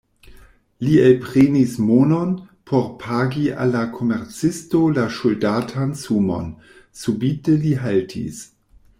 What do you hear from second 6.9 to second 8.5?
subite li haltis.